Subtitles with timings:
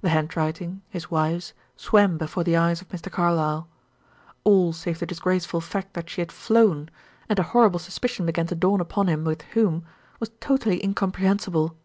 [0.00, 3.08] The handwriting, his wife's, swam before the eyes of Mr.
[3.08, 3.68] Carlyle.
[4.42, 6.90] All, save the disgraceful fact that she had flown
[7.28, 9.84] and a horrible suspicion began to dawn upon him, with whom
[10.18, 11.76] was totally incomprehensible.